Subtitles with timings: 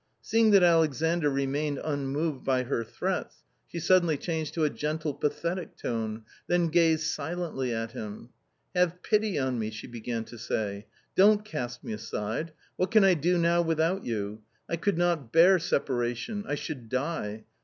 [0.19, 5.77] Seeing that Alexandr remained unmoved by her threats, she suddenly changed to a gentle, pathetic
[5.77, 8.29] tone, then gazed silently at him."
[8.75, 13.13] Have pity on me!" she began to say; "don't cast me aside; what can I
[13.13, 14.41] do now without you?
[14.67, 16.45] I could not bear separation.
[16.47, 17.43] I should die